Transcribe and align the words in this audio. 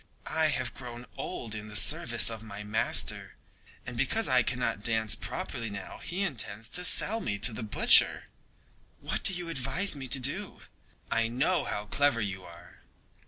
I 0.25 0.47
have 0.47 0.73
grown 0.73 1.05
old 1.15 1.53
in 1.53 1.67
the 1.67 1.75
service 1.75 2.31
of 2.31 2.41
my 2.41 2.63
master, 2.63 3.35
and 3.85 3.95
because 3.95 4.27
I 4.27 4.41
cannot 4.41 4.81
dance 4.81 5.13
properly 5.13 5.69
now 5.69 5.99
he 5.99 6.23
intends 6.23 6.67
to 6.69 6.83
sell 6.83 7.19
me 7.21 7.37
to 7.37 7.53
the 7.53 7.61
butcher. 7.61 8.23
What 8.99 9.21
do 9.21 9.31
you 9.31 9.47
advise 9.47 9.95
me 9.95 10.07
to 10.07 10.19
do? 10.19 10.61
I 11.11 11.27
know 11.27 11.65
how 11.65 11.85
clever 11.85 12.19
you 12.19 12.43
are!" 12.45 12.79